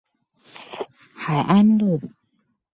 [1.13, 2.01] 海安路